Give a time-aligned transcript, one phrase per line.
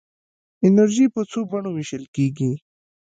[0.67, 2.51] انرژي په څو بڼو ویشل کېږي.